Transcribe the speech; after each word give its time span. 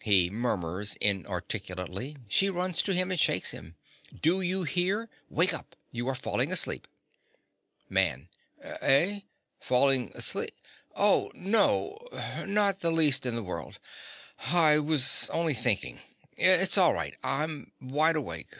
(He 0.00 0.30
murmurs 0.30 0.96
inarticulately: 0.98 2.16
she 2.26 2.48
runs 2.48 2.82
to 2.84 2.94
him 2.94 3.10
and 3.10 3.20
shakes 3.20 3.50
him.) 3.50 3.76
Do 4.18 4.40
you 4.40 4.62
hear? 4.62 5.10
Wake 5.28 5.52
up: 5.52 5.76
you 5.90 6.08
are 6.08 6.14
falling 6.14 6.50
asleep. 6.50 6.88
MAN. 7.86 8.30
Eh? 8.62 9.20
Falling 9.60 10.10
aslee—? 10.14 10.52
Oh, 10.96 11.30
no, 11.34 11.98
not 12.46 12.80
the 12.80 12.90
least 12.90 13.26
in 13.26 13.34
the 13.34 13.42
world: 13.42 13.78
I 14.38 14.78
was 14.78 15.28
only 15.34 15.52
thinking. 15.52 16.00
It's 16.32 16.78
all 16.78 16.94
right: 16.94 17.14
I'm 17.22 17.70
wide 17.78 18.16
awake. 18.16 18.54